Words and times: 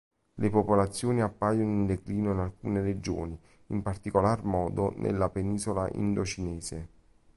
Le 0.33 0.49
popolazioni 0.49 1.21
appaiono 1.21 1.71
in 1.71 1.85
declino 1.85 2.31
in 2.31 2.39
alcune 2.39 2.81
regioni, 2.81 3.37
in 3.67 3.83
particolar 3.83 4.43
modo 4.43 4.95
nella 4.97 5.29
penisola 5.29 5.87
indocinese. 5.91 6.87